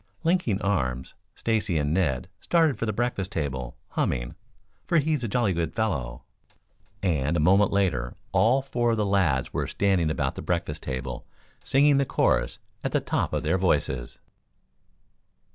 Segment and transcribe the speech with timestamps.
[0.23, 4.33] Linking arms, Stacy and Ned started for the breakfast table, humming,
[4.87, 6.23] "For he's a jolly good fellow,"
[7.03, 11.27] and a moment later all four of the lads were standing about the breakfast table,
[11.63, 14.17] singing the chorus at the top of their voices.